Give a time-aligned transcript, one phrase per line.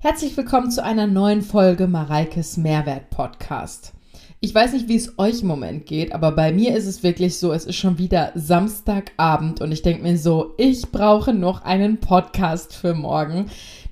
[0.00, 3.94] Herzlich willkommen zu einer neuen Folge Mareikes Mehrwert Podcast.
[4.40, 7.36] Ich weiß nicht, wie es euch im Moment geht, aber bei mir ist es wirklich
[7.38, 11.98] so, es ist schon wieder Samstagabend und ich denke mir so, ich brauche noch einen
[11.98, 13.46] Podcast für morgen.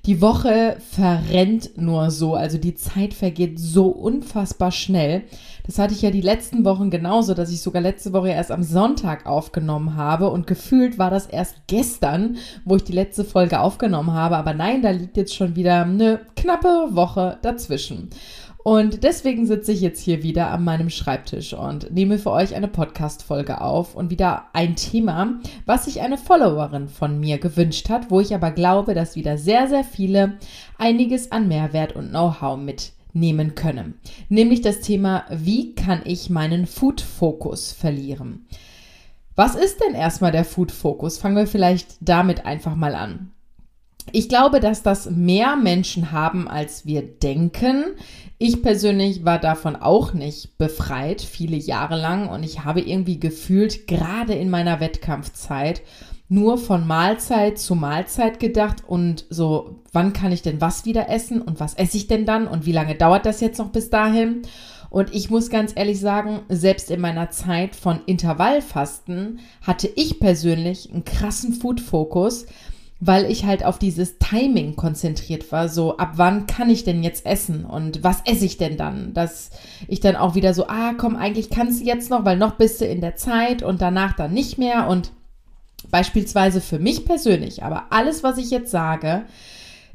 [0.05, 5.25] Die Woche verrennt nur so, also die Zeit vergeht so unfassbar schnell.
[5.67, 8.63] Das hatte ich ja die letzten Wochen genauso, dass ich sogar letzte Woche erst am
[8.63, 14.13] Sonntag aufgenommen habe und gefühlt war das erst gestern, wo ich die letzte Folge aufgenommen
[14.13, 14.37] habe.
[14.37, 18.11] Aber nein, da liegt jetzt schon wieder eine knappe Woche dazwischen.
[18.67, 22.67] Und deswegen sitze ich jetzt hier wieder an meinem Schreibtisch und nehme für euch eine
[22.67, 28.19] Podcast-Folge auf und wieder ein Thema, was sich eine Followerin von mir gewünscht hat, wo
[28.19, 30.39] ich aber glaube, dass wieder sehr, sehr viele
[30.79, 34.01] einiges an Mehrwert und Know-how mitnehmen können.
[34.29, 38.47] Nämlich das Thema, wie kann ich meinen Food-Fokus verlieren?
[39.37, 41.19] Was ist denn erstmal der Food-Fokus?
[41.19, 43.31] Fangen wir vielleicht damit einfach mal an.
[44.13, 47.85] Ich glaube, dass das mehr Menschen haben, als wir denken.
[48.39, 52.29] Ich persönlich war davon auch nicht befreit, viele Jahre lang.
[52.29, 55.83] Und ich habe irgendwie gefühlt, gerade in meiner Wettkampfzeit,
[56.29, 61.41] nur von Mahlzeit zu Mahlzeit gedacht und so, wann kann ich denn was wieder essen
[61.41, 64.43] und was esse ich denn dann und wie lange dauert das jetzt noch bis dahin?
[64.91, 70.91] Und ich muss ganz ehrlich sagen, selbst in meiner Zeit von Intervallfasten hatte ich persönlich
[70.93, 72.47] einen krassen Food-Fokus
[72.99, 75.69] weil ich halt auf dieses Timing konzentriert war.
[75.69, 79.13] So, ab wann kann ich denn jetzt essen und was esse ich denn dann?
[79.13, 79.51] Dass
[79.87, 82.81] ich dann auch wieder so, ah, komm, eigentlich kannst du jetzt noch, weil noch bist
[82.81, 84.89] du in der Zeit und danach dann nicht mehr.
[84.89, 85.13] Und
[85.91, 89.25] beispielsweise für mich persönlich, aber alles, was ich jetzt sage,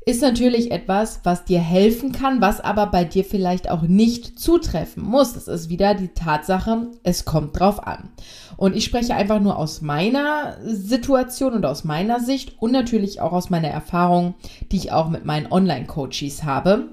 [0.03, 5.03] ist natürlich etwas, was dir helfen kann, was aber bei dir vielleicht auch nicht zutreffen
[5.03, 5.33] muss.
[5.33, 8.09] Das ist wieder die Tatsache, es kommt drauf an.
[8.57, 13.31] Und ich spreche einfach nur aus meiner Situation und aus meiner Sicht und natürlich auch
[13.31, 14.33] aus meiner Erfahrung,
[14.71, 16.89] die ich auch mit meinen Online-Coaches habe.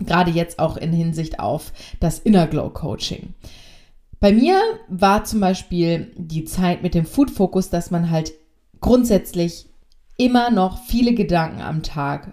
[0.00, 3.34] Gerade jetzt auch in Hinsicht auf das Inner Glow Coaching.
[4.20, 8.32] Bei mir war zum Beispiel die Zeit mit dem Food Focus, dass man halt
[8.80, 9.66] grundsätzlich
[10.16, 12.32] immer noch viele Gedanken am Tag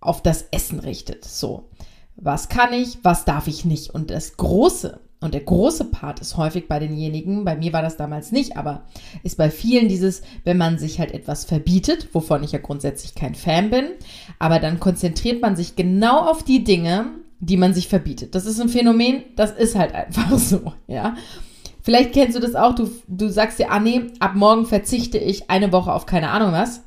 [0.00, 1.24] auf das Essen richtet.
[1.24, 1.70] So,
[2.16, 3.90] was kann ich, was darf ich nicht?
[3.90, 7.96] Und das große und der große Part ist häufig bei denjenigen, bei mir war das
[7.96, 8.84] damals nicht, aber
[9.22, 13.34] ist bei vielen dieses, wenn man sich halt etwas verbietet, wovon ich ja grundsätzlich kein
[13.34, 13.86] Fan bin,
[14.38, 17.06] aber dann konzentriert man sich genau auf die Dinge,
[17.40, 18.34] die man sich verbietet.
[18.34, 21.16] Das ist ein Phänomen, das ist halt einfach so, ja.
[21.84, 25.50] Vielleicht kennst du das auch, du, du sagst dir, ah nee, ab morgen verzichte ich
[25.50, 26.80] eine Woche auf keine Ahnung was.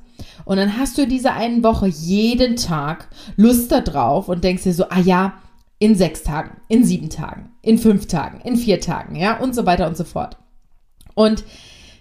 [0.43, 4.85] Und dann hast du diese einen Woche jeden Tag Lust darauf und denkst dir so,
[4.89, 5.33] ah ja,
[5.77, 9.67] in sechs Tagen, in sieben Tagen, in fünf Tagen, in vier Tagen, ja, und so
[9.67, 10.37] weiter und so fort.
[11.13, 11.43] Und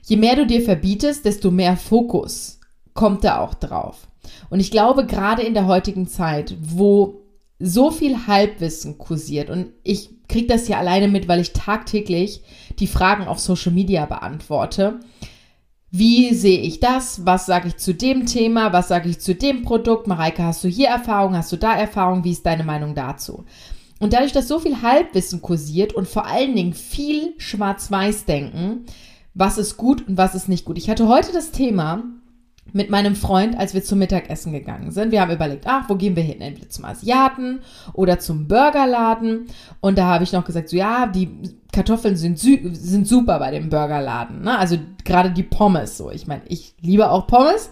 [0.03, 2.61] je mehr du dir verbietest, desto mehr Fokus
[2.95, 4.09] kommt da auch drauf.
[4.49, 7.26] Und ich glaube, gerade in der heutigen Zeit, wo
[7.59, 12.43] so viel Halbwissen kursiert und ich kriege das ja alleine mit, weil ich tagtäglich
[12.79, 15.01] die Fragen auf Social Media beantworte,
[15.91, 17.25] wie sehe ich das?
[17.25, 18.73] Was sage ich zu dem Thema?
[18.73, 20.07] Was sage ich zu dem Produkt?
[20.07, 21.35] Mareike, hast du hier Erfahrung?
[21.37, 22.25] Hast du da Erfahrung?
[22.25, 23.45] Wie ist deine Meinung dazu?
[23.99, 28.85] Und dadurch, dass so viel Halbwissen kursiert und vor allen Dingen viel Schwarz-Weiß-Denken,
[29.33, 30.77] was ist gut und was ist nicht gut.
[30.77, 32.05] Ich hatte heute das Thema,
[32.73, 35.13] mit meinem Freund, als wir zum Mittagessen gegangen sind.
[35.13, 36.41] Wir haben überlegt, ach, wo gehen wir hin?
[36.41, 37.61] Entweder zum Asiaten
[37.93, 39.47] oder zum Burgerladen.
[39.81, 41.31] Und da habe ich noch gesagt, so ja, die
[41.73, 44.43] Kartoffeln sind, sind super bei dem Burgerladen.
[44.43, 44.59] Ne?
[44.59, 46.11] Also gerade die Pommes so.
[46.11, 47.71] Ich meine, ich liebe auch Pommes.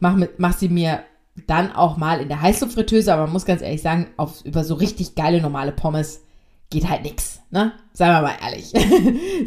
[0.00, 1.00] Mach, mit, mach sie mir
[1.46, 4.74] dann auch mal in der Heißluftfritteuse, aber man muss ganz ehrlich sagen, auf, über so
[4.74, 6.22] richtig geile normale Pommes
[6.70, 7.72] geht halt nix, ne?
[7.92, 8.72] Seien wir mal ehrlich.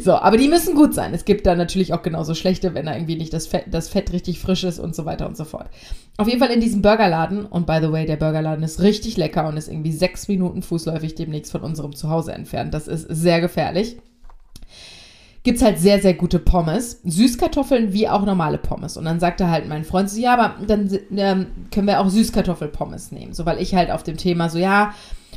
[0.04, 1.14] so, aber die müssen gut sein.
[1.14, 4.12] Es gibt da natürlich auch genauso schlechte, wenn da irgendwie nicht das Fett, das Fett
[4.12, 5.68] richtig frisch ist und so weiter und so fort.
[6.18, 9.48] Auf jeden Fall in diesem Burgerladen, und by the way, der Burgerladen ist richtig lecker
[9.48, 12.74] und ist irgendwie sechs Minuten fußläufig demnächst von unserem Zuhause entfernt.
[12.74, 13.96] Das ist sehr gefährlich.
[15.42, 17.00] Gibt's halt sehr, sehr gute Pommes.
[17.04, 18.96] Süßkartoffeln wie auch normale Pommes.
[18.96, 23.12] Und dann sagte halt mein Freund so, ja, aber dann ähm, können wir auch Süßkartoffelpommes
[23.12, 23.32] nehmen.
[23.32, 24.94] So, weil ich halt auf dem Thema so, ja,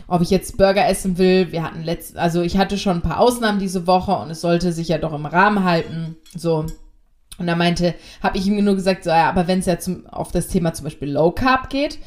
[0.07, 1.51] ob ich jetzt Burger essen will.
[1.51, 4.71] Wir hatten letzt, also ich hatte schon ein paar Ausnahmen diese Woche und es sollte
[4.71, 6.15] sich ja doch im Rahmen halten.
[6.35, 6.65] So.
[7.37, 7.93] Und da meinte,
[8.23, 10.73] habe ich ihm nur gesagt, so, ja, aber wenn es ja zum, auf das Thema
[10.73, 11.99] zum Beispiel Low Carb geht,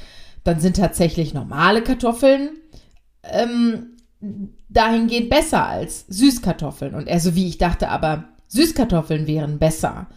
[0.43, 2.51] dann sind tatsächlich normale Kartoffeln
[3.23, 3.97] ähm,
[4.69, 6.95] dahingehend besser als Süßkartoffeln.
[6.95, 10.09] Und er so wie ich dachte, aber Süßkartoffeln wären besser.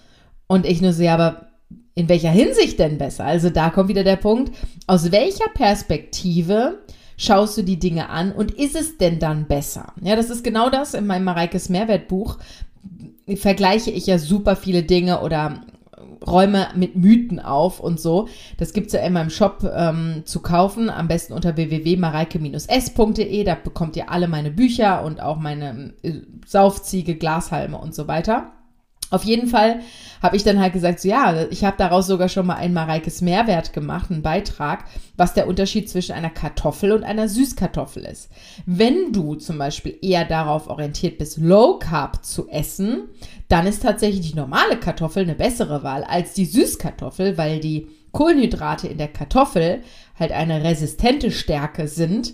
[0.47, 1.47] Und ich nur so, ja, aber
[1.95, 3.25] in welcher Hinsicht denn besser?
[3.25, 4.55] Also da kommt wieder der Punkt,
[4.87, 6.79] aus welcher Perspektive
[7.23, 9.93] schaust du die Dinge an und ist es denn dann besser?
[10.01, 12.37] Ja, das ist genau das in meinem Mareikes Mehrwertbuch.
[13.35, 15.63] Vergleiche ich ja super viele Dinge oder
[16.25, 18.27] räume mit Mythen auf und so.
[18.57, 23.43] Das gibt es ja in meinem Shop ähm, zu kaufen, am besten unter www.mareike-s.de.
[23.43, 28.51] Da bekommt ihr alle meine Bücher und auch meine äh, Saufziege, Glashalme und so weiter.
[29.13, 29.81] Auf jeden Fall
[30.23, 33.21] habe ich dann halt gesagt, so ja, ich habe daraus sogar schon mal einen Mareikes
[33.21, 38.31] Mehrwert gemacht, einen Beitrag, was der Unterschied zwischen einer Kartoffel und einer Süßkartoffel ist.
[38.65, 43.03] Wenn du zum Beispiel eher darauf orientiert bist, Low Carb zu essen,
[43.49, 48.87] dann ist tatsächlich die normale Kartoffel eine bessere Wahl als die Süßkartoffel, weil die Kohlenhydrate
[48.87, 49.83] in der Kartoffel
[50.17, 52.33] halt eine resistente Stärke sind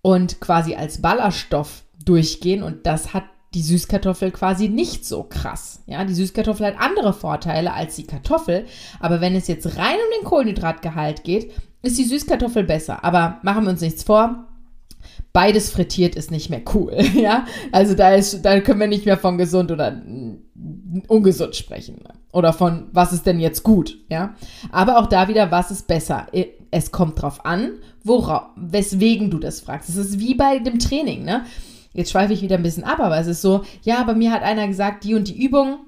[0.00, 3.24] und quasi als Ballaststoff durchgehen und das hat
[3.56, 5.80] die Süßkartoffel quasi nicht so krass.
[5.86, 8.66] Ja, die Süßkartoffel hat andere Vorteile als die Kartoffel,
[9.00, 13.02] aber wenn es jetzt rein um den Kohlenhydratgehalt geht, ist die Süßkartoffel besser.
[13.02, 14.44] Aber machen wir uns nichts vor.
[15.32, 17.46] Beides frittiert ist nicht mehr cool, ja.
[17.72, 20.02] Also da ist, da können wir nicht mehr von gesund oder
[21.08, 22.04] ungesund sprechen.
[22.32, 24.34] Oder von was ist denn jetzt gut, ja.
[24.70, 26.26] Aber auch da wieder, was ist besser?
[26.70, 27.70] Es kommt drauf an,
[28.04, 29.88] worauf, weswegen du das fragst.
[29.88, 31.46] Es ist wie bei dem Training, ne?
[31.96, 34.42] Jetzt schweife ich wieder ein bisschen ab, aber es ist so, ja, bei mir hat
[34.42, 35.78] einer gesagt, die und die Übung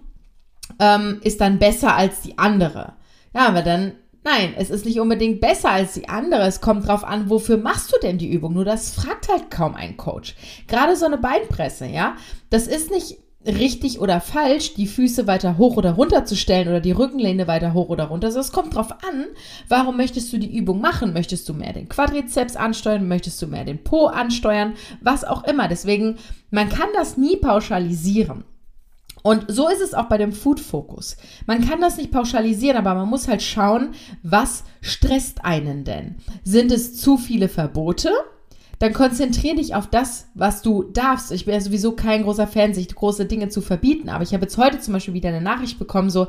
[0.78, 2.94] ähm, ist dann besser als die andere.
[3.34, 3.92] Ja, aber dann,
[4.24, 6.42] nein, es ist nicht unbedingt besser als die andere.
[6.46, 8.54] Es kommt drauf an, wofür machst du denn die Übung?
[8.54, 10.34] Nur das fragt halt kaum ein Coach.
[10.66, 12.16] Gerade so eine Beinpresse, ja,
[12.50, 16.80] das ist nicht richtig oder falsch, die Füße weiter hoch oder runter zu stellen oder
[16.80, 18.26] die Rückenlehne weiter hoch oder runter.
[18.28, 19.26] Also es kommt drauf an,
[19.68, 21.12] warum möchtest du die Übung machen?
[21.12, 23.08] Möchtest du mehr den Quadrizeps ansteuern?
[23.08, 24.74] Möchtest du mehr den Po ansteuern?
[25.00, 25.68] Was auch immer.
[25.68, 26.16] Deswegen,
[26.50, 28.44] man kann das nie pauschalisieren.
[29.22, 31.16] Und so ist es auch bei dem Food Focus.
[31.46, 36.16] Man kann das nicht pauschalisieren, aber man muss halt schauen, was stresst einen denn?
[36.44, 38.10] Sind es zu viele Verbote?
[38.78, 41.32] Dann konzentriere dich auf das, was du darfst.
[41.32, 44.44] Ich bin ja sowieso kein großer Fan, sich große Dinge zu verbieten, aber ich habe
[44.44, 46.28] jetzt heute zum Beispiel wieder eine Nachricht bekommen, so,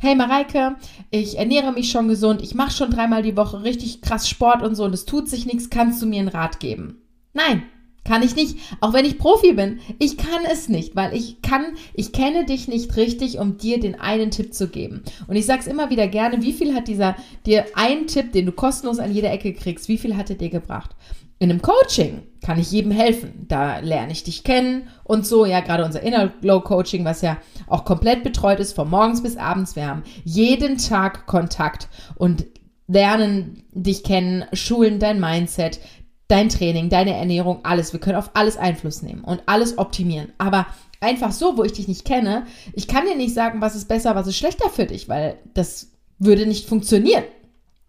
[0.00, 0.76] hey Mareike,
[1.10, 4.74] ich ernähre mich schon gesund, ich mache schon dreimal die Woche richtig krass Sport und
[4.74, 7.00] so und es tut sich nichts, kannst du mir einen Rat geben?
[7.32, 7.62] Nein,
[8.04, 9.80] kann ich nicht, auch wenn ich Profi bin.
[9.98, 13.98] Ich kann es nicht, weil ich kann, ich kenne dich nicht richtig, um dir den
[14.00, 15.02] einen Tipp zu geben.
[15.26, 17.16] Und ich sag's immer wieder gerne, wie viel hat dieser,
[17.46, 20.50] dir ein Tipp, den du kostenlos an jeder Ecke kriegst, wie viel hat er dir
[20.50, 20.90] gebracht?
[21.38, 23.44] In einem Coaching kann ich jedem helfen.
[23.48, 25.44] Da lerne ich dich kennen und so.
[25.44, 27.36] Ja, gerade unser Inner Glow Coaching, was ja
[27.66, 29.76] auch komplett betreut ist, von morgens bis abends.
[29.76, 32.46] Wir haben jeden Tag Kontakt und
[32.86, 35.80] lernen dich kennen, schulen dein Mindset,
[36.28, 37.92] dein Training, deine Ernährung, alles.
[37.92, 40.32] Wir können auf alles Einfluss nehmen und alles optimieren.
[40.38, 40.66] Aber
[41.00, 44.14] einfach so, wo ich dich nicht kenne, ich kann dir nicht sagen, was ist besser,
[44.14, 47.24] was ist schlechter für dich, weil das würde nicht funktionieren.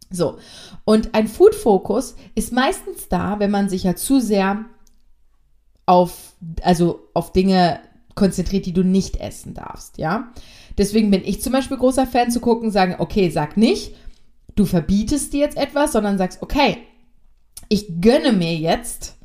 [0.10, 0.38] So.
[0.86, 4.66] Und ein Food-Fokus ist meistens da, wenn man sich ja zu sehr
[5.86, 7.80] auf, also auf Dinge
[8.16, 10.32] konzentriert, die du nicht essen darfst, ja.
[10.78, 13.96] Deswegen bin ich zum Beispiel großer Fan zu gucken, sagen, okay, sag nicht,
[14.56, 16.78] du verbietest dir jetzt etwas, sondern sagst, okay,
[17.70, 19.16] ich gönne mir jetzt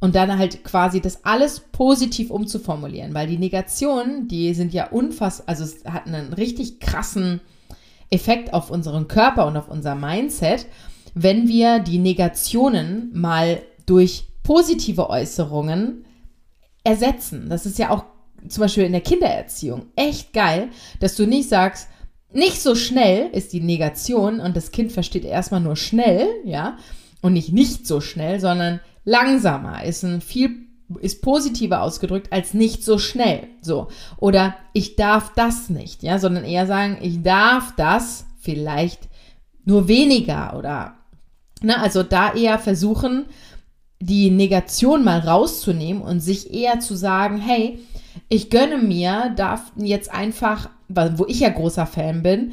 [0.00, 5.48] und dann halt quasi das alles positiv umzuformulieren, weil die Negationen, die sind ja unfassbar,
[5.48, 7.40] also es hat einen richtig krassen
[8.10, 10.66] Effekt auf unseren Körper und auf unser Mindset,
[11.14, 16.04] wenn wir die Negationen mal durch positive Äußerungen
[16.82, 17.48] ersetzen.
[17.48, 18.04] Das ist ja auch
[18.48, 20.68] zum Beispiel in der Kindererziehung echt geil,
[21.00, 21.88] dass du nicht sagst,
[22.32, 26.76] nicht so schnell ist die Negation und das Kind versteht erstmal nur schnell, ja,
[27.22, 30.63] und nicht nicht so schnell, sondern langsamer ist ein viel
[31.00, 33.48] ist positiver ausgedrückt als nicht so schnell.
[33.60, 33.88] So.
[34.16, 39.08] Oder ich darf das nicht, ja, sondern eher sagen, ich darf das vielleicht
[39.64, 40.94] nur weniger oder,
[41.62, 43.26] ne, also da eher versuchen,
[44.00, 47.78] die Negation mal rauszunehmen und sich eher zu sagen, hey,
[48.28, 52.52] ich gönne mir, darf jetzt einfach, wo ich ja großer Fan bin,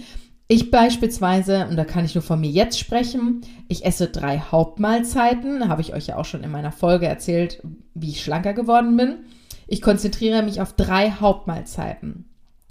[0.51, 3.39] ich beispielsweise, und da kann ich nur von mir jetzt sprechen,
[3.70, 8.10] ich esse drei Hauptmahlzeiten, habe ich euch ja auch schon in meiner Folge erzählt, wie
[8.10, 9.20] ich schlanker geworden bin.
[9.67, 12.25] Ich konzentriere mich auf drei Hauptmahlzeiten.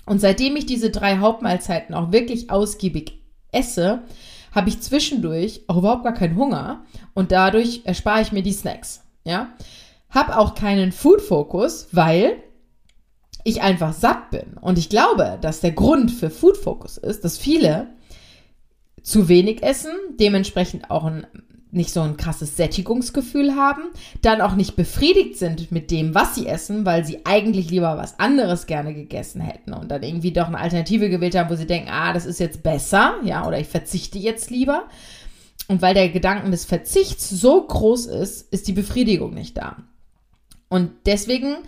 [0.04, 4.02] Und seitdem ich diese drei Hauptmahlzeiten auch wirklich ausgiebig esse,
[4.54, 6.84] habe ich zwischendurch auch überhaupt gar keinen Hunger
[7.14, 9.04] und dadurch erspare ich mir die Snacks.
[9.25, 9.54] Ja,
[10.10, 12.42] habe auch keinen Food-Fokus, weil
[13.44, 14.54] ich einfach satt bin.
[14.61, 17.88] Und ich glaube, dass der Grund für Food Focus ist, dass viele
[19.02, 21.26] zu wenig essen, dementsprechend auch ein,
[21.70, 23.82] nicht so ein krasses Sättigungsgefühl haben,
[24.23, 28.18] dann auch nicht befriedigt sind mit dem, was sie essen, weil sie eigentlich lieber was
[28.18, 31.90] anderes gerne gegessen hätten und dann irgendwie doch eine Alternative gewählt haben, wo sie denken,
[31.90, 34.85] ah, das ist jetzt besser, ja, oder ich verzichte jetzt lieber.
[35.68, 39.76] Und weil der Gedanken des Verzichts so groß ist, ist die Befriedigung nicht da.
[40.68, 41.59] Und deswegen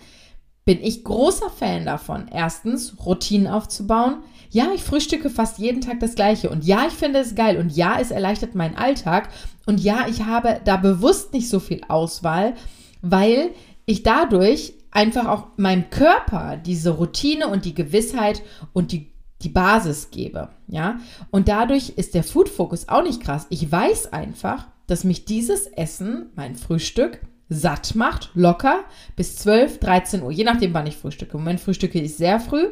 [0.65, 6.13] bin ich großer Fan davon, erstens Routinen aufzubauen, Ja, ich frühstücke fast jeden Tag das
[6.13, 6.49] gleiche.
[6.51, 7.57] Und ja, ich finde es geil.
[7.57, 9.29] Und ja, es erleichtert meinen Alltag.
[9.65, 12.53] Und ja, ich habe da bewusst nicht so viel Auswahl,
[13.01, 13.49] weil
[13.85, 18.43] ich dadurch einfach auch meinem Körper diese Routine und die Gewissheit
[18.73, 20.49] und die, die Basis gebe.
[20.67, 20.99] Ja,
[21.31, 23.47] und dadurch ist der Food Focus auch nicht krass.
[23.49, 28.83] Ich weiß einfach, dass mich dieses Essen, mein Frühstück, satt macht, locker,
[29.15, 31.33] bis 12, 13 Uhr, je nachdem, wann ich frühstücke.
[31.33, 32.69] Im Moment frühstücke ich sehr früh,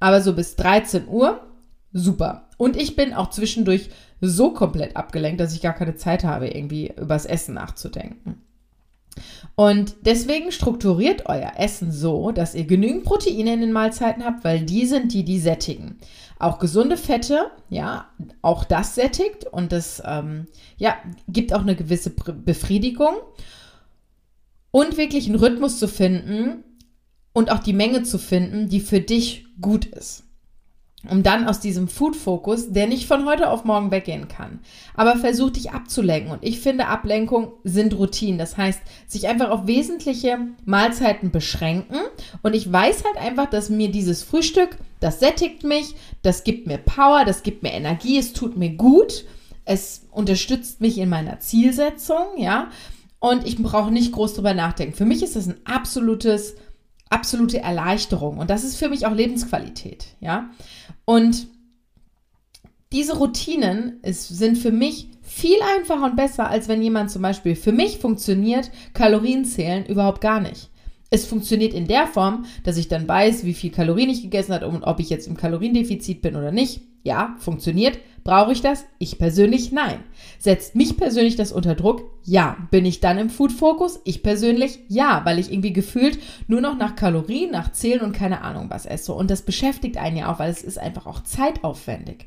[0.00, 1.40] aber so bis 13 Uhr,
[1.92, 2.48] super.
[2.56, 3.90] Und ich bin auch zwischendurch
[4.20, 8.40] so komplett abgelenkt, dass ich gar keine Zeit habe, irgendwie übers Essen nachzudenken.
[9.54, 14.62] Und deswegen strukturiert euer Essen so, dass ihr genügend Proteine in den Mahlzeiten habt, weil
[14.62, 15.98] die sind die, die sättigen.
[16.40, 18.08] Auch gesunde Fette, ja,
[18.42, 20.96] auch das sättigt und das, ähm, ja,
[21.28, 23.14] gibt auch eine gewisse Befriedigung.
[24.74, 26.64] Und wirklich einen Rhythmus zu finden
[27.32, 30.24] und auch die Menge zu finden, die für dich gut ist
[31.08, 34.60] um dann aus diesem Food-Fokus, der nicht von heute auf morgen weggehen kann,
[34.94, 36.32] aber versuch dich abzulenken.
[36.32, 38.38] Und ich finde, Ablenkung sind Routinen.
[38.38, 41.98] Das heißt, sich einfach auf wesentliche Mahlzeiten beschränken.
[42.42, 46.78] Und ich weiß halt einfach, dass mir dieses Frühstück, das sättigt mich, das gibt mir
[46.78, 49.24] Power, das gibt mir Energie, es tut mir gut,
[49.64, 52.70] es unterstützt mich in meiner Zielsetzung, ja.
[53.24, 54.94] Und ich brauche nicht groß drüber nachdenken.
[54.94, 56.56] Für mich ist das ein absolutes
[57.08, 60.50] absolute Erleichterung und das ist für mich auch Lebensqualität, ja.
[61.06, 61.46] Und
[62.92, 67.56] diese Routinen ist, sind für mich viel einfacher und besser, als wenn jemand zum Beispiel,
[67.56, 70.70] für mich funktioniert Kalorien zählen überhaupt gar nicht.
[71.08, 74.66] Es funktioniert in der Form, dass ich dann weiß, wie viel Kalorien ich gegessen habe
[74.66, 76.82] und ob ich jetzt im Kaloriendefizit bin oder nicht.
[77.04, 77.98] Ja, funktioniert.
[78.24, 78.86] Brauche ich das?
[78.98, 80.00] Ich persönlich nein.
[80.38, 82.10] Setzt mich persönlich das unter Druck?
[82.24, 82.56] Ja.
[82.70, 84.00] Bin ich dann im Food-Fokus?
[84.04, 86.18] Ich persönlich ja, weil ich irgendwie gefühlt
[86.48, 89.12] nur noch nach Kalorien, nach Zählen und keine Ahnung was esse.
[89.12, 92.24] Und das beschäftigt einen ja auch, weil es ist einfach auch zeitaufwendig.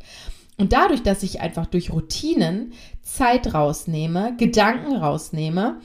[0.59, 5.79] Und dadurch, dass ich einfach durch Routinen Zeit rausnehme, Gedanken rausnehme,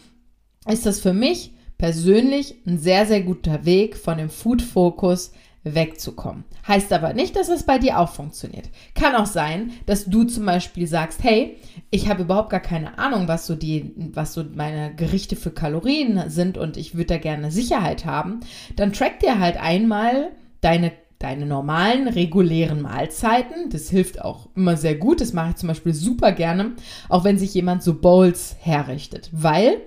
[0.67, 5.33] ist das für mich persönlich ein sehr, sehr guter Weg von dem Food-Fokus
[5.64, 6.45] wegzukommen.
[6.66, 8.69] Heißt aber nicht, dass es bei dir auch funktioniert.
[8.95, 11.57] Kann auch sein, dass du zum Beispiel sagst, hey,
[11.90, 16.28] ich habe überhaupt gar keine Ahnung, was so die, was so meine Gerichte für Kalorien
[16.28, 18.40] sind und ich würde da gerne Sicherheit haben.
[18.76, 20.92] Dann track dir halt einmal deine
[21.23, 23.71] deine normalen, regulären Mahlzeiten.
[23.71, 25.21] Das hilft auch immer sehr gut.
[25.21, 26.73] Das mache ich zum Beispiel super gerne,
[27.09, 29.31] auch wenn sich jemand so Bowls herrichtet.
[29.33, 29.81] Weil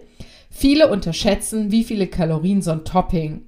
[0.49, 3.43] viele unterschätzen, wie viele Kalorien so ein Topping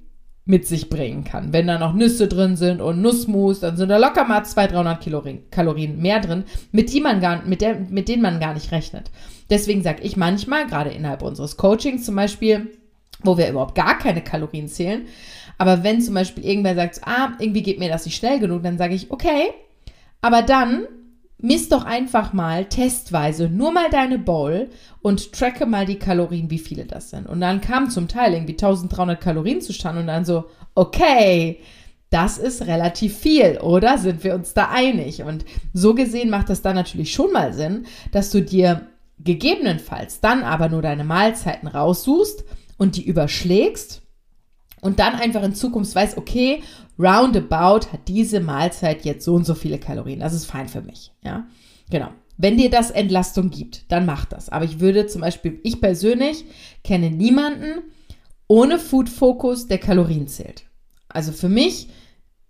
[0.48, 1.52] mit sich bringen kann.
[1.52, 5.50] Wenn da noch Nüsse drin sind und Nussmus, dann sind da locker mal 200, 300
[5.52, 9.10] Kalorien mehr drin, mit, die man gar, mit, der, mit denen man gar nicht rechnet.
[9.50, 12.68] Deswegen sage ich manchmal, gerade innerhalb unseres Coachings zum Beispiel,
[13.22, 15.02] wo wir überhaupt gar keine Kalorien zählen,
[15.58, 18.78] aber wenn zum Beispiel irgendwer sagt, ah, irgendwie geht mir das nicht schnell genug, dann
[18.78, 19.50] sage ich, okay,
[20.22, 20.86] aber dann
[21.40, 24.70] Miss doch einfach mal testweise nur mal deine Bowl
[25.02, 27.28] und tracke mal die Kalorien, wie viele das sind.
[27.28, 31.60] Und dann kam zum Teil irgendwie 1300 Kalorien zustande und dann so, okay,
[32.10, 33.98] das ist relativ viel, oder?
[33.98, 35.22] Sind wir uns da einig?
[35.22, 38.88] Und so gesehen macht das dann natürlich schon mal Sinn, dass du dir
[39.20, 42.44] gegebenenfalls dann aber nur deine Mahlzeiten raussuchst
[42.78, 44.02] und die überschlägst
[44.80, 46.62] und dann einfach in Zukunft weißt, okay,
[46.98, 50.20] roundabout hat diese Mahlzeit jetzt so und so viele Kalorien.
[50.20, 51.12] Das ist fein für mich.
[51.22, 51.46] Ja,
[51.90, 52.08] genau.
[52.36, 54.48] Wenn dir das Entlastung gibt, dann mach das.
[54.48, 56.44] Aber ich würde zum Beispiel, ich persönlich
[56.84, 57.82] kenne niemanden
[58.46, 60.64] ohne Food Focus, der Kalorien zählt.
[61.08, 61.88] Also für mich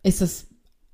[0.02, 0.48] ist es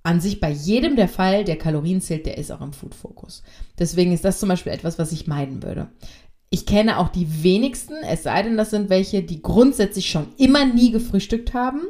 [0.05, 3.43] an sich bei jedem der Fall, der Kalorien zählt, der ist auch im Food Focus.
[3.79, 5.89] Deswegen ist das zum Beispiel etwas, was ich meiden würde.
[6.51, 10.65] Ich kenne auch die wenigsten, es sei denn, das sind welche, die grundsätzlich schon immer
[10.65, 11.81] nie gefrühstückt haben,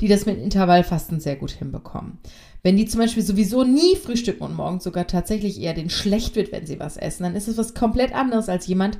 [0.00, 2.18] die das mit Intervallfasten sehr gut hinbekommen.
[2.62, 6.52] Wenn die zum Beispiel sowieso nie frühstücken und morgens sogar tatsächlich eher den schlecht wird,
[6.52, 8.98] wenn sie was essen, dann ist es was komplett anderes als jemand,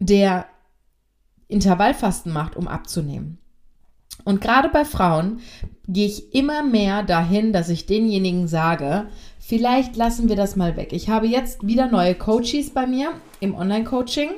[0.00, 0.46] der
[1.48, 3.38] Intervallfasten macht, um abzunehmen.
[4.24, 5.40] Und gerade bei Frauen
[5.86, 9.06] gehe ich immer mehr dahin, dass ich denjenigen sage,
[9.46, 10.92] vielleicht lassen wir das mal weg.
[10.92, 14.30] Ich habe jetzt wieder neue Coaches bei mir im Online-Coaching,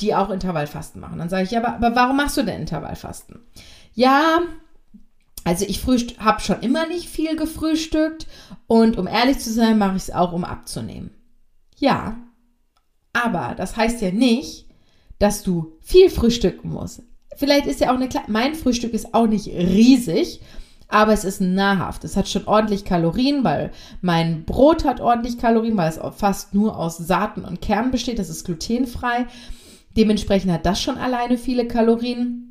[0.00, 1.18] die auch Intervallfasten machen.
[1.18, 3.40] Dann sage ich, aber, aber warum machst du denn Intervallfasten?
[3.94, 4.40] Ja,
[5.44, 5.86] also ich
[6.18, 8.26] habe schon immer nicht viel gefrühstückt
[8.66, 11.10] und um ehrlich zu sein, mache ich es auch, um abzunehmen.
[11.76, 12.16] Ja,
[13.12, 14.66] aber das heißt ja nicht,
[15.20, 17.02] dass du viel frühstücken musst.
[17.36, 20.40] Vielleicht ist ja auch eine kleine, mein Frühstück ist auch nicht riesig,
[20.88, 22.04] aber es ist nahrhaft.
[22.04, 26.78] Es hat schon ordentlich Kalorien, weil mein Brot hat ordentlich Kalorien, weil es fast nur
[26.78, 28.18] aus Saaten und Kernen besteht.
[28.18, 29.26] Das ist glutenfrei.
[29.96, 32.44] Dementsprechend hat das schon alleine viele Kalorien.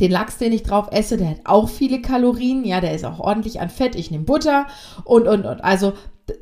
[0.00, 2.64] Den Lachs, den ich drauf esse, der hat auch viele Kalorien.
[2.64, 3.96] Ja, der ist auch ordentlich an Fett.
[3.96, 4.66] Ich nehme Butter
[5.04, 5.64] und, und, und.
[5.64, 5.94] Also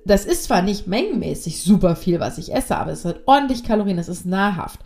[0.04, 3.98] das ist zwar nicht mengenmäßig super viel, was ich esse, aber es hat ordentlich Kalorien,
[3.98, 4.80] es ist nahrhaft.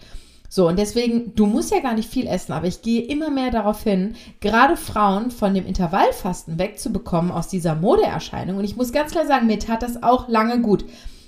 [0.52, 3.52] So, und deswegen, du musst ja gar nicht viel essen, aber ich gehe immer mehr
[3.52, 8.57] darauf hin, gerade Frauen von dem Intervallfasten wegzubekommen aus dieser Modeerscheinung.
[8.57, 10.85] Und ich muss ganz klar sagen, mir tat das auch lange gut.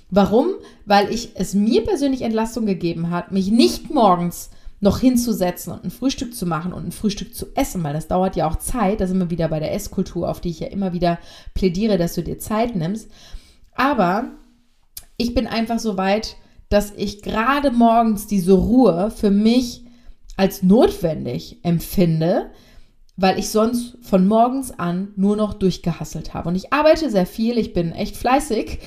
[0.09, 0.47] Warum?
[0.85, 4.49] Weil ich es mir persönlich Entlastung gegeben hat, mich nicht morgens
[4.81, 8.35] noch hinzusetzen und ein Frühstück zu machen und ein Frühstück zu essen, weil das dauert
[8.35, 8.99] ja auch Zeit.
[8.99, 11.17] Da sind wir wieder bei der Esskultur, auf die ich ja immer wieder
[11.53, 13.09] plädiere, dass du dir Zeit nimmst.
[13.73, 14.25] Aber
[15.15, 16.35] ich bin einfach so weit,
[16.73, 19.85] dass ich gerade morgens diese Ruhe für mich
[20.37, 22.49] als notwendig empfinde,
[23.15, 26.49] weil ich sonst von morgens an nur noch durchgehasselt habe.
[26.49, 28.79] Und ich arbeite sehr viel, ich bin echt fleißig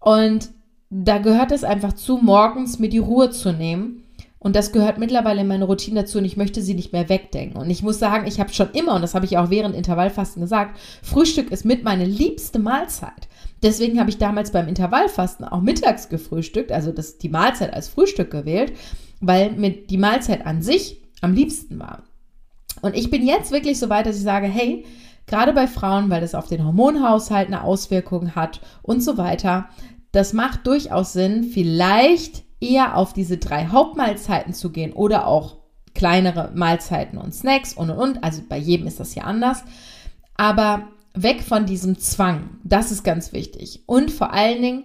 [0.00, 0.50] und
[0.90, 4.02] da gehört es einfach zu, morgens mir die Ruhe zu nehmen.
[4.40, 7.58] Und das gehört mittlerweile in meine Routine dazu und ich möchte sie nicht mehr wegdenken.
[7.60, 10.40] Und ich muss sagen, ich habe schon immer, und das habe ich auch während Intervallfasten
[10.40, 13.28] gesagt, Frühstück ist mit meine liebste Mahlzeit.
[13.62, 18.30] Deswegen habe ich damals beim Intervallfasten auch mittags gefrühstückt, also das, die Mahlzeit als Frühstück
[18.30, 18.72] gewählt,
[19.20, 22.04] weil mir die Mahlzeit an sich am liebsten war.
[22.80, 24.84] Und ich bin jetzt wirklich so weit, dass ich sage, hey,
[25.26, 29.68] gerade bei Frauen, weil das auf den Hormonhaushalt eine Auswirkung hat und so weiter,
[30.12, 35.56] das macht durchaus Sinn, vielleicht eher auf diese drei Hauptmahlzeiten zu gehen oder auch
[35.94, 38.24] kleinere Mahlzeiten und Snacks und und und.
[38.24, 39.64] Also bei jedem ist das ja anders.
[40.34, 42.58] Aber weg von diesem Zwang.
[42.64, 43.82] Das ist ganz wichtig.
[43.86, 44.84] Und vor allen Dingen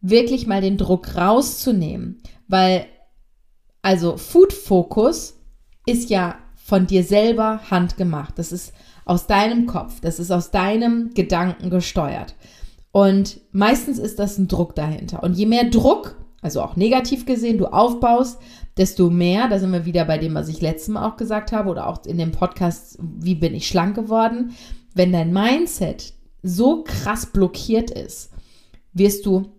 [0.00, 2.86] wirklich mal den Druck rauszunehmen, weil
[3.82, 5.34] also Food Focus
[5.86, 8.38] ist ja von dir selber handgemacht.
[8.38, 8.72] Das ist
[9.04, 12.34] aus deinem Kopf, das ist aus deinem Gedanken gesteuert.
[12.92, 15.22] Und meistens ist das ein Druck dahinter.
[15.22, 18.38] Und je mehr Druck, also auch negativ gesehen, du aufbaust,
[18.76, 21.70] desto mehr, da sind wir wieder bei dem, was ich letztes Mal auch gesagt habe
[21.70, 24.54] oder auch in dem Podcast, wie bin ich schlank geworden,
[24.94, 28.30] wenn dein Mindset so krass blockiert ist,
[28.92, 29.52] wirst du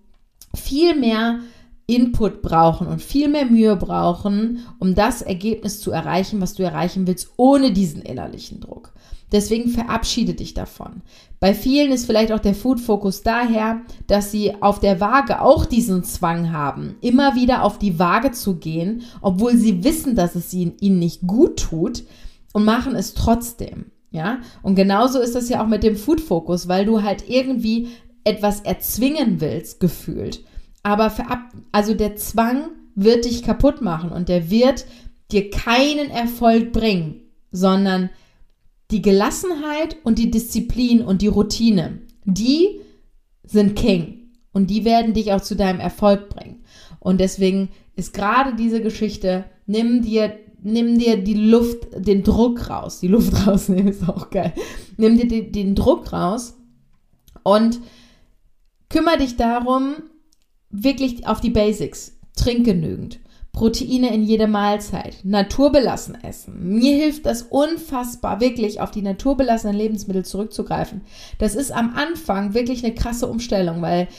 [0.53, 1.39] viel mehr
[1.87, 7.07] Input brauchen und viel mehr Mühe brauchen, um das Ergebnis zu erreichen, was du erreichen
[7.07, 8.93] willst, ohne diesen innerlichen Druck.
[9.31, 11.01] Deswegen verabschiede dich davon.
[11.39, 15.65] Bei vielen ist vielleicht auch der Food Focus daher, dass sie auf der Waage auch
[15.65, 20.53] diesen Zwang haben, immer wieder auf die Waage zu gehen, obwohl sie wissen, dass es
[20.53, 22.03] ihnen nicht gut tut
[22.53, 23.91] und machen es trotzdem.
[24.11, 27.89] Ja, und genauso ist das ja auch mit dem Food Focus, weil du halt irgendwie
[28.23, 30.41] etwas erzwingen willst, gefühlt.
[30.83, 34.85] Aber verab also der Zwang wird dich kaputt machen und der wird
[35.31, 37.21] dir keinen Erfolg bringen,
[37.51, 38.09] sondern
[38.91, 42.81] die Gelassenheit und die Disziplin und die Routine, die
[43.43, 46.63] sind King und die werden dich auch zu deinem Erfolg bringen.
[46.99, 50.33] Und deswegen ist gerade diese Geschichte, nimm dir
[50.65, 52.99] nimm dir die Luft, den Druck raus.
[52.99, 54.53] Die Luft rausnehmen ist auch geil.
[54.97, 56.57] Nimm dir den, den Druck raus
[57.43, 57.79] und
[58.89, 59.95] kümmere dich darum,
[60.71, 62.17] wirklich auf die Basics.
[62.35, 63.19] Trink genügend.
[63.55, 66.77] Proteine in jeder Mahlzeit, naturbelassen essen.
[66.77, 71.01] Mir hilft das unfassbar, wirklich auf die naturbelassenen Lebensmittel zurückzugreifen.
[71.39, 74.09] Das ist am Anfang wirklich eine krasse Umstellung, weil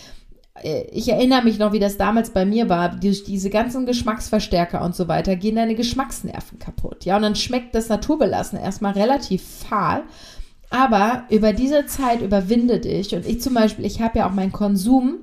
[0.63, 2.97] äh, ich erinnere mich noch, wie das damals bei mir war.
[2.97, 7.05] Durch diese ganzen Geschmacksverstärker und so weiter gehen deine Geschmacksnerven kaputt.
[7.05, 10.05] Ja, und dann schmeckt das Naturbelassen erstmal relativ fahl.
[10.71, 13.15] Aber über diese Zeit überwinde dich.
[13.15, 15.19] Und ich zum Beispiel, ich habe ja auch meinen Konsum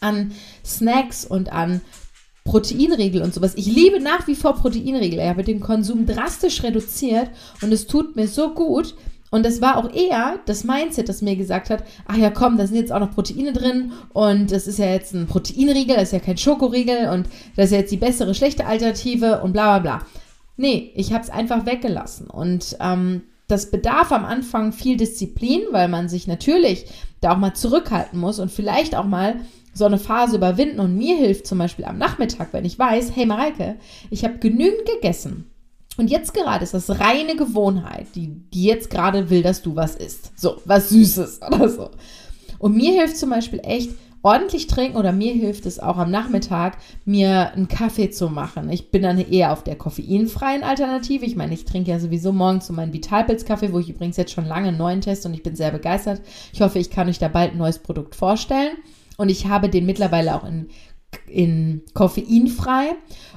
[0.00, 0.30] an
[0.64, 1.80] Snacks und an
[2.48, 3.52] Proteinriegel und sowas.
[3.56, 5.18] Ich liebe nach wie vor Proteinriegel.
[5.18, 7.28] Ich habe den Konsum drastisch reduziert
[7.62, 8.94] und es tut mir so gut.
[9.30, 12.66] Und das war auch eher das Mindset, das mir gesagt hat, ach ja, komm, da
[12.66, 16.12] sind jetzt auch noch Proteine drin und das ist ja jetzt ein Proteinriegel, das ist
[16.12, 19.98] ja kein Schokoriegel und das ist ja jetzt die bessere, schlechte Alternative und bla bla
[19.98, 20.06] bla.
[20.56, 22.28] Nee, ich habe es einfach weggelassen.
[22.28, 26.86] Und ähm, das bedarf am Anfang viel Disziplin, weil man sich natürlich
[27.20, 29.36] da auch mal zurückhalten muss und vielleicht auch mal
[29.78, 30.80] so eine Phase überwinden.
[30.80, 33.76] Und mir hilft zum Beispiel am Nachmittag, wenn ich weiß, hey Mareike,
[34.10, 35.50] ich habe genügend gegessen
[35.98, 39.96] und jetzt gerade ist das reine Gewohnheit, die, die jetzt gerade will, dass du was
[39.96, 40.38] isst.
[40.38, 41.90] So, was Süßes oder so.
[42.58, 43.90] Und mir hilft zum Beispiel echt,
[44.22, 48.68] ordentlich trinken oder mir hilft es auch am Nachmittag, mir einen Kaffee zu machen.
[48.70, 51.24] Ich bin dann eher auf der koffeinfreien Alternative.
[51.24, 54.46] Ich meine, ich trinke ja sowieso morgens so meinen Vitalpilz-Kaffee, wo ich übrigens jetzt schon
[54.46, 56.20] lange einen neuen teste und ich bin sehr begeistert.
[56.52, 58.76] Ich hoffe, ich kann euch da bald ein neues Produkt vorstellen.
[59.18, 60.68] Und ich habe den mittlerweile auch in,
[61.26, 62.94] in koffeinfrei.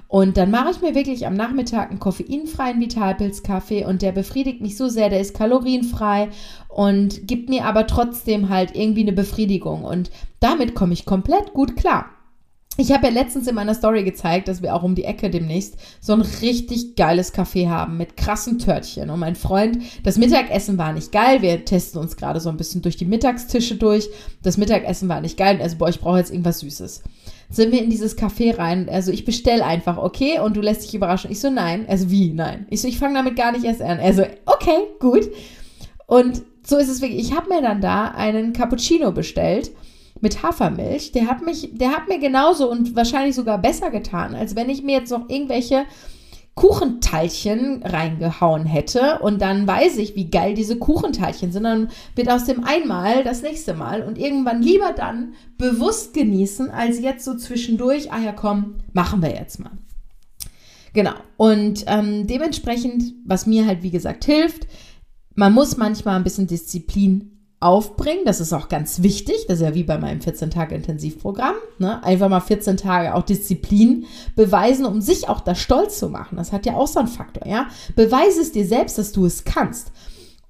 [0.07, 4.77] Und dann mache ich mir wirklich am Nachmittag einen koffeinfreien Vitalpilz-Kaffee und der befriedigt mich
[4.77, 6.29] so sehr, der ist kalorienfrei
[6.69, 9.83] und gibt mir aber trotzdem halt irgendwie eine Befriedigung.
[9.83, 12.09] Und damit komme ich komplett gut klar.
[12.81, 15.75] Ich habe ja letztens in meiner Story gezeigt, dass wir auch um die Ecke demnächst
[15.99, 19.11] so ein richtig geiles Café haben mit krassen Törtchen.
[19.11, 21.43] Und mein Freund, das Mittagessen war nicht geil.
[21.43, 24.09] Wir testen uns gerade so ein bisschen durch die Mittagstische durch.
[24.41, 25.59] Das Mittagessen war nicht geil.
[25.61, 27.03] Also, boah, ich brauche jetzt irgendwas Süßes.
[27.51, 28.89] Sind wir in dieses Café rein.
[28.89, 30.39] Also, ich bestell einfach, okay?
[30.39, 31.29] Und du lässt dich überraschen.
[31.29, 31.85] Ich so, nein.
[31.87, 32.33] Also, wie?
[32.33, 32.65] Nein.
[32.71, 33.99] Ich so, ich fange damit gar nicht erst an.
[33.99, 35.29] Also, okay, gut.
[36.07, 37.21] Und so ist es wirklich.
[37.21, 39.69] Ich habe mir dann da einen Cappuccino bestellt
[40.21, 44.55] mit Hafermilch, der hat mich, der hat mir genauso und wahrscheinlich sogar besser getan, als
[44.55, 45.85] wenn ich mir jetzt noch irgendwelche
[46.55, 51.63] Kuchenteilchen reingehauen hätte und dann weiß ich, wie geil diese Kuchenteilchen sind.
[51.63, 56.99] Dann wird aus dem einmal das nächste Mal und irgendwann lieber dann bewusst genießen, als
[56.99, 59.71] jetzt so zwischendurch, ah ja komm, machen wir jetzt mal.
[60.93, 61.13] Genau.
[61.37, 64.67] Und ähm, dementsprechend, was mir halt wie gesagt hilft,
[65.35, 67.30] man muss manchmal ein bisschen Disziplin
[67.61, 68.25] aufbringen.
[68.25, 69.45] Das ist auch ganz wichtig.
[69.47, 71.55] Das ist ja wie bei meinem 14-Tage-Intensivprogramm.
[71.77, 72.03] Ne?
[72.03, 76.37] Einfach mal 14 Tage auch Disziplin beweisen, um sich auch da stolz zu machen.
[76.37, 77.67] Das hat ja auch so einen Faktor, ja.
[77.95, 79.91] Beweise es dir selbst, dass du es kannst.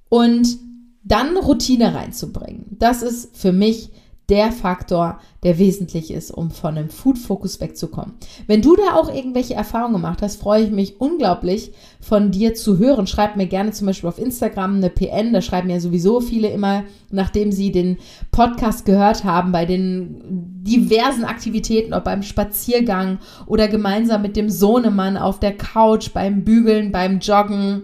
[0.08, 0.58] Und
[1.04, 2.76] dann Routine reinzubringen.
[2.78, 3.90] Das ist für mich
[4.32, 8.14] der Faktor, der wesentlich ist, um von einem Food-Fokus wegzukommen.
[8.46, 12.78] Wenn du da auch irgendwelche Erfahrungen gemacht hast, freue ich mich unglaublich von dir zu
[12.78, 13.06] hören.
[13.06, 16.84] Schreib mir gerne zum Beispiel auf Instagram eine PN, da schreiben ja sowieso viele immer,
[17.10, 17.98] nachdem sie den
[18.30, 20.22] Podcast gehört haben, bei den
[20.62, 26.90] diversen Aktivitäten, ob beim Spaziergang oder gemeinsam mit dem Sohnemann auf der Couch, beim Bügeln,
[26.90, 27.82] beim Joggen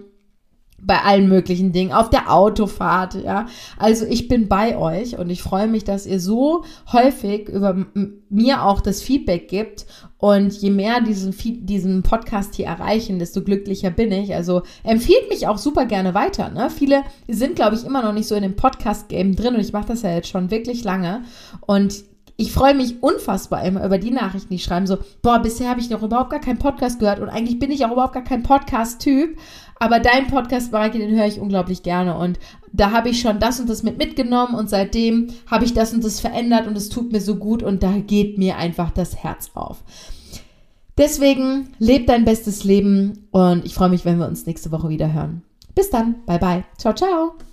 [0.81, 3.45] bei allen möglichen Dingen, auf der Autofahrt, ja.
[3.77, 7.85] Also ich bin bei euch und ich freue mich, dass ihr so häufig über
[8.29, 9.85] mir auch das Feedback gibt
[10.17, 11.33] und je mehr diesen,
[11.65, 14.35] diesen Podcast hier erreichen, desto glücklicher bin ich.
[14.35, 16.49] Also empfiehlt mich auch super gerne weiter.
[16.49, 16.69] Ne?
[16.69, 19.87] Viele sind, glaube ich, immer noch nicht so in dem Podcast-Game drin und ich mache
[19.87, 21.23] das ja jetzt schon wirklich lange
[21.61, 22.03] und
[22.39, 25.89] ich freue mich unfassbar immer über die Nachrichten, die schreiben so, boah, bisher habe ich
[25.89, 29.37] noch überhaupt gar keinen Podcast gehört und eigentlich bin ich auch überhaupt gar kein Podcast-Typ,
[29.79, 32.37] aber dein Podcast, Mareike, den höre ich unglaublich gerne und
[32.71, 36.03] da habe ich schon das und das mit mitgenommen und seitdem habe ich das und
[36.03, 39.51] das verändert und es tut mir so gut und da geht mir einfach das Herz
[39.53, 39.83] auf.
[40.97, 45.13] Deswegen leb dein bestes Leben und ich freue mich, wenn wir uns nächste Woche wieder
[45.13, 45.43] hören.
[45.73, 47.48] Bis dann, bye bye, ciao, ciao.